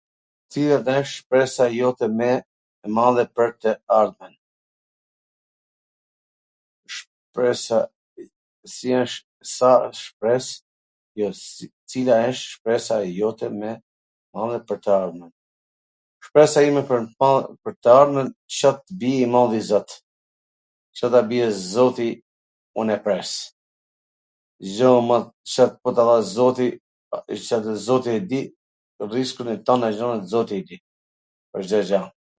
Cila 0.51 0.77
wsht 0.85 1.11
shpresa 1.17 1.63
jote 1.79 2.05
mw 2.17 2.23
e 2.31 2.87
madhe 2.97 3.23
pwr 3.35 3.49
tw 3.59 3.67
ardhmen? 3.99 4.33
Shpresa 6.95 7.79
ime 16.69 16.81
pwr 16.89 17.07
tw 17.81 17.89
ardhmen 17.97 18.29
Ca 18.59 18.71
t 18.83 18.99
bij 19.01 19.19
i 19.23 19.31
madhi 19.35 19.61
zot, 19.71 19.89
Ca 20.99 21.07
ta 21.15 21.21
bie 21.31 21.47
zoti 21.73 22.09
un 22.81 22.91
e 22.91 22.95
pres, 23.05 23.31
dgjo 24.63 24.89
mu, 25.07 25.17
po 25.83 25.89
ta 25.95 26.03
dha 26.09 26.17
zoti, 26.35 26.67
zoti 27.87 28.09
e 28.17 28.21
di 28.33 28.41
riskun 29.13 29.51
e 29.51 29.57
tana 29.67 29.87
gjanat 29.97 30.29
zoti 30.33 30.55
i 30.61 30.65
di, 30.71 30.77
pwr 31.51 31.61
Cdo 31.67 31.79
gja. 31.91 32.01